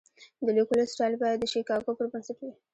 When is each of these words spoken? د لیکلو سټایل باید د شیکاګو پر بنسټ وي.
د 0.45 0.47
لیکلو 0.57 0.89
سټایل 0.91 1.13
باید 1.23 1.37
د 1.39 1.45
شیکاګو 1.51 1.97
پر 1.97 2.05
بنسټ 2.11 2.37
وي. 2.41 2.51